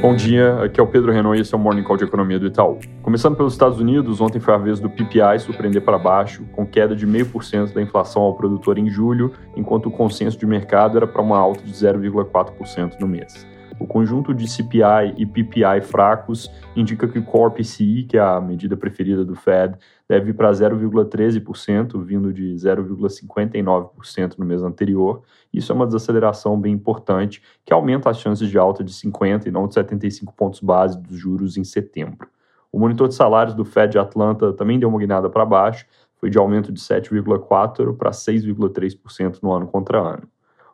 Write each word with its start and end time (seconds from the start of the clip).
Bom 0.00 0.16
dia, 0.16 0.62
aqui 0.62 0.80
é 0.80 0.82
o 0.82 0.86
Pedro 0.86 1.12
Renault 1.12 1.36
e 1.36 1.42
esse 1.42 1.52
é 1.52 1.58
o 1.58 1.60
Morning 1.60 1.82
Call 1.82 1.98
de 1.98 2.04
Economia 2.04 2.38
do 2.38 2.46
Itaú. 2.46 2.78
Começando 3.02 3.36
pelos 3.36 3.52
Estados 3.52 3.78
Unidos, 3.78 4.18
ontem 4.18 4.40
foi 4.40 4.54
a 4.54 4.56
vez 4.56 4.80
do 4.80 4.88
PPI 4.88 5.38
surpreender 5.40 5.82
para 5.82 5.98
baixo, 5.98 6.42
com 6.52 6.66
queda 6.66 6.96
de 6.96 7.06
0,5% 7.06 7.74
da 7.74 7.82
inflação 7.82 8.22
ao 8.22 8.34
produtor 8.34 8.78
em 8.78 8.88
julho, 8.88 9.34
enquanto 9.54 9.90
o 9.90 9.90
consenso 9.90 10.38
de 10.38 10.46
mercado 10.46 10.96
era 10.96 11.06
para 11.06 11.20
uma 11.20 11.38
alta 11.38 11.62
de 11.62 11.70
0,4% 11.70 12.98
no 12.98 13.06
mês. 13.06 13.46
O 13.80 13.86
conjunto 13.86 14.34
de 14.34 14.46
CPI 14.46 15.14
e 15.16 15.24
PPI 15.24 15.80
fracos 15.80 16.50
indica 16.76 17.08
que 17.08 17.18
o 17.18 17.24
Core 17.24 17.54
PCI, 17.54 18.04
que 18.04 18.18
é 18.18 18.20
a 18.20 18.38
medida 18.38 18.76
preferida 18.76 19.24
do 19.24 19.34
Fed, 19.34 19.74
deve 20.06 20.30
ir 20.30 20.34
para 20.34 20.50
0,13%, 20.50 21.98
vindo 22.04 22.30
de 22.30 22.52
0,59% 22.56 24.34
no 24.36 24.44
mês 24.44 24.62
anterior. 24.62 25.22
Isso 25.50 25.72
é 25.72 25.74
uma 25.74 25.86
desaceleração 25.86 26.60
bem 26.60 26.74
importante, 26.74 27.42
que 27.64 27.72
aumenta 27.72 28.10
as 28.10 28.20
chances 28.20 28.50
de 28.50 28.58
alta 28.58 28.84
de 28.84 28.92
50 28.92 29.48
e 29.48 29.50
não 29.50 29.66
de 29.66 29.72
75 29.72 30.34
pontos 30.34 30.60
base 30.60 31.00
dos 31.00 31.18
juros 31.18 31.56
em 31.56 31.64
setembro. 31.64 32.28
O 32.70 32.78
monitor 32.78 33.08
de 33.08 33.14
salários 33.14 33.54
do 33.54 33.64
Fed 33.64 33.92
de 33.92 33.98
Atlanta 33.98 34.52
também 34.52 34.78
deu 34.78 34.90
uma 34.90 34.98
guinada 34.98 35.30
para 35.30 35.46
baixo, 35.46 35.86
foi 36.18 36.28
de 36.28 36.36
aumento 36.36 36.70
de 36.70 36.80
7,4% 36.80 37.96
para 37.96 38.10
6,3% 38.10 39.38
no 39.42 39.50
ano 39.50 39.66
contra 39.66 39.98
ano. 39.98 40.28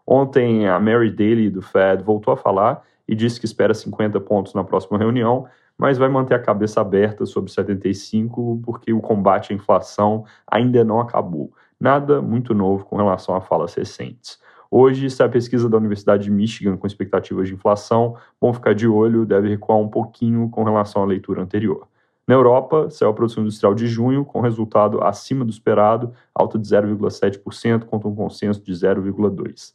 Ontem, 0.04 0.68
a 0.68 0.78
Mary 0.80 1.10
Daly 1.10 1.50
do 1.50 1.62
Fed 1.62 2.02
voltou 2.02 2.34
a 2.34 2.36
falar 2.36 2.82
e 3.08 3.14
disse 3.14 3.38
que 3.38 3.46
espera 3.46 3.74
50 3.74 4.20
pontos 4.20 4.54
na 4.54 4.64
próxima 4.64 4.98
reunião, 4.98 5.46
mas 5.78 5.98
vai 5.98 6.08
manter 6.08 6.34
a 6.34 6.38
cabeça 6.38 6.80
aberta 6.80 7.26
sobre 7.26 7.50
75 7.50 8.60
porque 8.64 8.92
o 8.92 9.00
combate 9.00 9.52
à 9.52 9.56
inflação 9.56 10.24
ainda 10.46 10.84
não 10.84 11.00
acabou. 11.00 11.52
Nada 11.78 12.22
muito 12.22 12.54
novo 12.54 12.84
com 12.84 12.96
relação 12.96 13.34
a 13.34 13.40
falas 13.40 13.74
recentes. 13.74 14.38
Hoje, 14.70 15.08
se 15.10 15.22
a 15.22 15.28
pesquisa 15.28 15.68
da 15.68 15.76
Universidade 15.76 16.24
de 16.24 16.30
Michigan 16.30 16.76
com 16.76 16.86
expectativas 16.86 17.48
de 17.48 17.54
inflação, 17.54 18.16
bom 18.40 18.52
ficar 18.52 18.74
de 18.74 18.88
olho, 18.88 19.24
deve 19.24 19.48
recuar 19.48 19.78
um 19.78 19.88
pouquinho 19.88 20.48
com 20.50 20.64
relação 20.64 21.02
à 21.02 21.06
leitura 21.06 21.42
anterior. 21.42 21.86
Na 22.26 22.34
Europa, 22.34 22.90
saiu 22.90 23.10
a 23.10 23.14
produção 23.14 23.44
industrial 23.44 23.72
de 23.72 23.86
junho, 23.86 24.24
com 24.24 24.40
resultado 24.40 25.00
acima 25.04 25.44
do 25.44 25.50
esperado, 25.50 26.12
alta 26.34 26.58
de 26.58 26.66
0,7%, 26.66 27.84
contra 27.84 28.08
um 28.08 28.14
consenso 28.16 28.60
de 28.60 28.72
0,2%. 28.72 29.74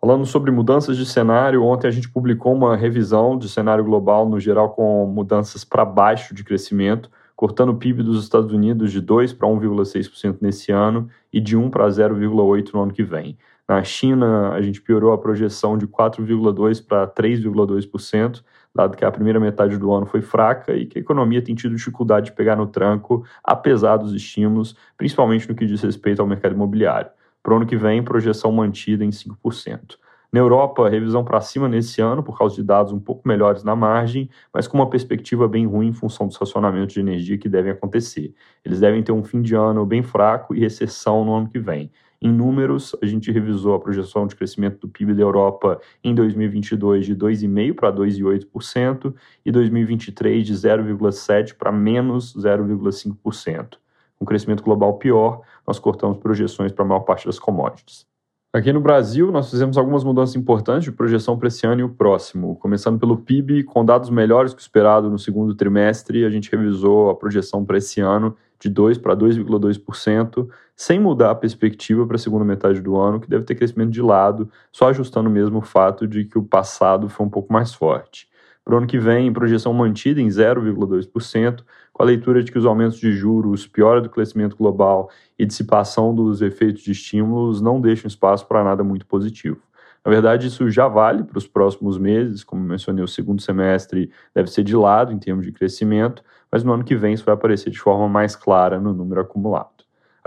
Falando 0.00 0.24
sobre 0.24 0.52
mudanças 0.52 0.96
de 0.96 1.04
cenário, 1.04 1.64
ontem 1.64 1.88
a 1.88 1.90
gente 1.90 2.08
publicou 2.08 2.54
uma 2.54 2.76
revisão 2.76 3.36
de 3.36 3.48
cenário 3.48 3.82
global 3.82 4.28
no 4.28 4.38
geral 4.38 4.70
com 4.70 5.04
mudanças 5.06 5.64
para 5.64 5.84
baixo 5.84 6.32
de 6.32 6.44
crescimento, 6.44 7.10
cortando 7.34 7.70
o 7.70 7.76
PIB 7.76 8.04
dos 8.04 8.22
Estados 8.22 8.52
Unidos 8.52 8.92
de 8.92 9.00
2 9.00 9.32
para 9.32 9.48
1,6% 9.48 10.38
nesse 10.40 10.70
ano 10.70 11.08
e 11.32 11.40
de 11.40 11.56
1 11.56 11.68
para 11.68 11.88
0,8% 11.88 12.72
no 12.74 12.82
ano 12.82 12.92
que 12.92 13.02
vem. 13.02 13.36
Na 13.68 13.82
China, 13.82 14.52
a 14.52 14.62
gente 14.62 14.80
piorou 14.80 15.12
a 15.12 15.18
projeção 15.18 15.76
de 15.76 15.88
4,2% 15.88 16.86
para 16.86 17.04
3,2%, 17.08 18.44
dado 18.72 18.96
que 18.96 19.04
a 19.04 19.10
primeira 19.10 19.40
metade 19.40 19.76
do 19.76 19.92
ano 19.92 20.06
foi 20.06 20.22
fraca 20.22 20.76
e 20.76 20.86
que 20.86 20.96
a 20.96 21.02
economia 21.02 21.42
tem 21.42 21.56
tido 21.56 21.74
dificuldade 21.74 22.26
de 22.26 22.32
pegar 22.32 22.54
no 22.54 22.68
tranco, 22.68 23.24
apesar 23.42 23.96
dos 23.96 24.14
estímulos, 24.14 24.76
principalmente 24.96 25.48
no 25.48 25.56
que 25.56 25.66
diz 25.66 25.82
respeito 25.82 26.22
ao 26.22 26.28
mercado 26.28 26.54
imobiliário. 26.54 27.10
Para 27.42 27.54
o 27.54 27.56
ano 27.56 27.66
que 27.66 27.76
vem, 27.76 28.02
projeção 28.02 28.52
mantida 28.52 29.04
em 29.04 29.10
5%. 29.10 29.96
Na 30.30 30.40
Europa, 30.40 30.86
revisão 30.90 31.24
para 31.24 31.40
cima 31.40 31.66
nesse 31.68 32.02
ano, 32.02 32.22
por 32.22 32.36
causa 32.36 32.54
de 32.54 32.62
dados 32.62 32.92
um 32.92 33.00
pouco 33.00 33.26
melhores 33.26 33.64
na 33.64 33.74
margem, 33.74 34.28
mas 34.52 34.68
com 34.68 34.76
uma 34.76 34.90
perspectiva 34.90 35.48
bem 35.48 35.66
ruim 35.66 35.86
em 35.86 35.92
função 35.94 36.26
dos 36.26 36.36
racionamentos 36.36 36.92
de 36.92 37.00
energia 37.00 37.38
que 37.38 37.48
devem 37.48 37.72
acontecer. 37.72 38.34
Eles 38.62 38.78
devem 38.78 39.02
ter 39.02 39.12
um 39.12 39.24
fim 39.24 39.40
de 39.40 39.54
ano 39.54 39.86
bem 39.86 40.02
fraco 40.02 40.54
e 40.54 40.60
recessão 40.60 41.24
no 41.24 41.34
ano 41.34 41.48
que 41.48 41.58
vem. 41.58 41.90
Em 42.20 42.30
números, 42.30 42.94
a 43.02 43.06
gente 43.06 43.32
revisou 43.32 43.74
a 43.74 43.80
projeção 43.80 44.26
de 44.26 44.36
crescimento 44.36 44.80
do 44.80 44.88
PIB 44.88 45.14
da 45.14 45.22
Europa 45.22 45.80
em 46.04 46.14
2022 46.14 47.06
de 47.06 47.16
2,5% 47.16 47.74
para 47.74 47.90
2,8% 47.90 49.14
e 49.46 49.50
2023 49.50 50.46
de 50.46 50.52
0,7% 50.52 51.54
para 51.56 51.72
menos 51.72 52.36
0,5% 52.36 53.78
um 54.20 54.24
crescimento 54.24 54.62
global 54.62 54.94
pior, 54.94 55.42
nós 55.66 55.78
cortamos 55.78 56.18
projeções 56.18 56.72
para 56.72 56.84
a 56.84 56.88
maior 56.88 57.00
parte 57.00 57.26
das 57.26 57.38
commodities. 57.38 58.06
Aqui 58.50 58.72
no 58.72 58.80
Brasil, 58.80 59.30
nós 59.30 59.50
fizemos 59.50 59.76
algumas 59.76 60.02
mudanças 60.02 60.34
importantes 60.34 60.84
de 60.84 60.92
projeção 60.92 61.38
para 61.38 61.48
esse 61.48 61.66
ano 61.66 61.82
e 61.82 61.84
o 61.84 61.90
próximo. 61.90 62.56
Começando 62.56 62.98
pelo 62.98 63.18
PIB, 63.18 63.62
com 63.64 63.84
dados 63.84 64.08
melhores 64.08 64.54
que 64.54 64.60
o 64.60 64.62
esperado 64.62 65.10
no 65.10 65.18
segundo 65.18 65.54
trimestre, 65.54 66.24
a 66.24 66.30
gente 66.30 66.50
revisou 66.50 67.10
a 67.10 67.14
projeção 67.14 67.62
para 67.62 67.76
esse 67.76 68.00
ano 68.00 68.34
de 68.58 68.70
2 68.70 68.98
para 68.98 69.14
2,2%, 69.14 70.48
sem 70.74 70.98
mudar 70.98 71.30
a 71.30 71.34
perspectiva 71.34 72.06
para 72.06 72.16
a 72.16 72.18
segunda 72.18 72.44
metade 72.44 72.80
do 72.80 72.96
ano, 72.96 73.20
que 73.20 73.28
deve 73.28 73.44
ter 73.44 73.54
crescimento 73.54 73.90
de 73.90 74.00
lado, 74.00 74.50
só 74.72 74.88
ajustando 74.88 75.28
mesmo 75.28 75.58
o 75.58 75.62
fato 75.62 76.08
de 76.08 76.24
que 76.24 76.38
o 76.38 76.42
passado 76.42 77.08
foi 77.08 77.26
um 77.26 77.30
pouco 77.30 77.52
mais 77.52 77.74
forte. 77.74 78.28
Para 78.68 78.74
o 78.74 78.78
ano 78.80 78.86
que 78.86 78.98
vem, 78.98 79.32
projeção 79.32 79.72
mantida 79.72 80.20
em 80.20 80.28
0,2%, 80.28 81.64
com 81.90 82.02
a 82.02 82.04
leitura 82.04 82.42
de 82.42 82.52
que 82.52 82.58
os 82.58 82.66
aumentos 82.66 82.98
de 82.98 83.12
juros, 83.12 83.66
piora 83.66 83.98
do 83.98 84.10
crescimento 84.10 84.54
global 84.54 85.08
e 85.38 85.46
dissipação 85.46 86.14
dos 86.14 86.42
efeitos 86.42 86.82
de 86.82 86.92
estímulos 86.92 87.62
não 87.62 87.80
deixam 87.80 88.06
espaço 88.06 88.46
para 88.46 88.62
nada 88.62 88.84
muito 88.84 89.06
positivo. 89.06 89.56
Na 90.04 90.10
verdade, 90.10 90.48
isso 90.48 90.68
já 90.68 90.86
vale 90.86 91.24
para 91.24 91.38
os 91.38 91.46
próximos 91.46 91.96
meses, 91.96 92.44
como 92.44 92.62
mencionei, 92.62 93.02
o 93.02 93.08
segundo 93.08 93.40
semestre 93.40 94.10
deve 94.34 94.50
ser 94.50 94.64
de 94.64 94.76
lado 94.76 95.14
em 95.14 95.18
termos 95.18 95.46
de 95.46 95.52
crescimento, 95.52 96.22
mas 96.52 96.62
no 96.62 96.70
ano 96.70 96.84
que 96.84 96.94
vem 96.94 97.14
isso 97.14 97.24
vai 97.24 97.32
aparecer 97.32 97.70
de 97.70 97.80
forma 97.80 98.06
mais 98.06 98.36
clara 98.36 98.78
no 98.78 98.92
número 98.92 99.22
acumulado. 99.22 99.77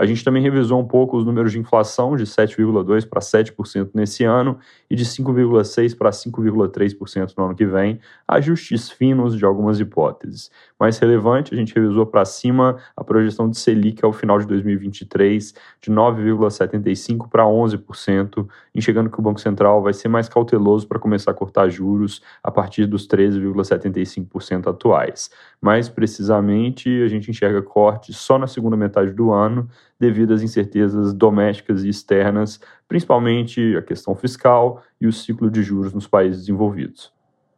A 0.02 0.04
gente 0.04 0.24
também 0.24 0.42
revisou 0.42 0.80
um 0.80 0.84
pouco 0.84 1.16
os 1.16 1.24
números 1.24 1.52
de 1.52 1.60
inflação, 1.60 2.16
de 2.16 2.24
7,2% 2.24 3.08
para 3.08 3.20
7% 3.20 3.90
nesse 3.94 4.24
ano 4.24 4.58
e 4.90 4.96
de 4.96 5.04
5,6% 5.04 5.96
para 5.96 6.10
5,3% 6.10 7.34
no 7.38 7.44
ano 7.44 7.54
que 7.54 7.64
vem, 7.64 8.00
ajustes 8.26 8.90
finos 8.90 9.38
de 9.38 9.44
algumas 9.44 9.78
hipóteses. 9.78 10.50
Mais 10.76 10.98
relevante, 10.98 11.54
a 11.54 11.56
gente 11.56 11.72
revisou 11.72 12.04
para 12.04 12.24
cima 12.24 12.78
a 12.96 13.04
projeção 13.04 13.48
de 13.48 13.56
Selic 13.56 14.04
ao 14.04 14.12
final 14.12 14.40
de 14.40 14.46
2023 14.48 15.54
de 15.80 15.92
9,75% 15.92 17.28
para 17.30 17.44
11%, 17.44 18.48
enxergando 18.74 19.08
que 19.08 19.20
o 19.20 19.22
Banco 19.22 19.40
Central 19.40 19.80
vai 19.84 19.92
ser 19.92 20.08
mais 20.08 20.28
cauteloso 20.28 20.88
para 20.88 20.98
começar 20.98 21.30
a 21.30 21.34
cortar 21.34 21.68
juros 21.68 22.20
a 22.42 22.50
partir 22.50 22.86
dos 22.86 23.06
13,75% 23.06 24.68
atuais. 24.68 25.30
Mais 25.60 25.88
precisamente, 25.88 26.90
a 27.04 27.06
gente 27.06 27.30
enxerga 27.30 27.62
cortes 27.62 28.16
só 28.16 28.36
na 28.36 28.48
segunda 28.48 28.76
metade 28.76 29.12
do 29.12 29.30
ano, 29.30 29.68
devido 30.02 30.34
às 30.34 30.42
incertezas 30.42 31.14
domésticas 31.14 31.84
e 31.84 31.88
externas, 31.88 32.60
principalmente 32.88 33.76
a 33.76 33.82
questão 33.82 34.16
fiscal 34.16 34.82
e 35.00 35.06
o 35.06 35.12
ciclo 35.12 35.48
de 35.48 35.62
juros 35.62 35.92
nos 35.92 36.08
países 36.08 36.40
desenvolvidos. 36.40 37.12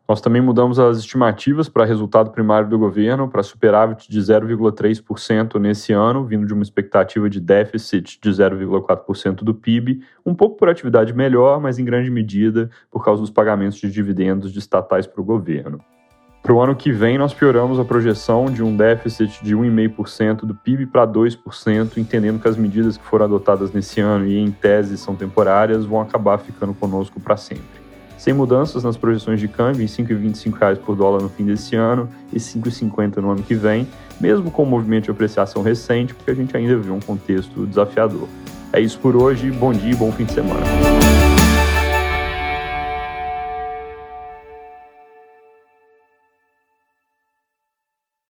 Nós 0.07 0.21
também 0.21 0.43
mudamos 0.43 0.79
as 0.79 0.99
estimativas 0.99 1.71
para 1.71 1.87
resultado 1.87 2.31
primário 2.31 2.69
do 2.69 2.79
governo 2.79 3.31
para 3.31 3.43
superávit 3.43 4.11
de 4.11 4.21
0,3% 4.21 5.59
nesse 5.59 5.95
ano, 5.95 6.27
vindo 6.27 6.47
de 6.47 6.53
uma 6.53 6.63
expectativa 6.63 7.31
de 7.31 7.41
déficit 7.41 8.21
de 8.21 8.31
0,4% 8.31 9.37
do 9.37 9.55
PIB, 9.55 10.03
um 10.27 10.35
pouco 10.35 10.59
por 10.59 10.69
atividade 10.69 11.15
melhor, 11.15 11.59
mas 11.59 11.79
em 11.79 11.85
grande 11.87 12.11
medida 12.11 12.69
por 12.91 13.03
causa 13.03 13.23
dos 13.23 13.31
pagamentos 13.31 13.79
de 13.79 13.91
dividendos 13.91 14.53
de 14.53 14.59
estatais 14.59 15.07
para 15.07 15.23
o 15.23 15.25
governo. 15.25 15.81
Para 16.45 16.53
o 16.53 16.61
ano 16.61 16.77
que 16.77 16.93
vem, 16.93 17.17
nós 17.17 17.33
pioramos 17.33 17.81
a 17.81 17.85
projeção 17.87 18.45
de 18.45 18.63
um 18.63 18.77
déficit 18.77 19.43
de 19.43 19.57
1,5% 19.57 20.45
do 20.45 20.55
PIB 20.55 20.85
para 20.85 21.07
2%, 21.07 21.97
entendendo 21.97 22.39
que 22.39 22.47
as 22.47 22.55
medidas 22.55 22.99
que 22.99 23.05
foram 23.07 23.25
adotadas 23.25 23.73
nesse 23.73 24.03
ano 24.03 24.27
e 24.27 24.37
em 24.37 24.51
tese 24.51 24.99
são 24.99 25.17
temporárias 25.17 25.87
vão 25.87 26.03
acabar 26.03 26.37
ficando 26.37 26.75
conosco 26.75 27.19
para 27.19 27.39
sempre. 27.39 27.83
Sem 28.19 28.35
mudanças 28.35 28.85
nas 28.85 28.95
projeções 28.95 29.41
de 29.41 29.49
câmbio 29.49 29.81
em 29.81 29.87
R$ 29.87 29.91
5,25 29.91 30.77
por 30.81 30.95
dólar 30.95 31.23
no 31.23 31.31
fim 31.31 31.47
desse 31.47 31.77
ano 31.77 32.11
e 32.31 32.35
R$ 32.35 32.41
5,50 32.41 33.17
no 33.23 33.31
ano 33.31 33.43
que 33.43 33.55
vem, 33.55 33.89
mesmo 34.21 34.51
com 34.51 34.65
o 34.65 34.67
movimento 34.67 35.05
de 35.05 35.11
apreciação 35.13 35.63
recente, 35.63 36.15
porque 36.15 36.31
a 36.31 36.35
gente 36.35 36.55
ainda 36.55 36.77
vê 36.77 36.91
um 36.91 37.01
contexto 37.01 37.65
desafiador. 37.65 38.29
É 38.71 38.81
isso 38.81 38.99
por 38.99 39.17
hoje, 39.17 39.51
bom 39.51 39.73
dia 39.73 39.93
e 39.93 39.97
bom 39.97 40.13
fim 40.13 40.27
de 40.27 40.33
semana. 40.33 40.61